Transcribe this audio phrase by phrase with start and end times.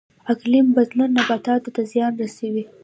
[0.33, 2.63] اقلیم بدلون نباتاتو ته زیان رسوي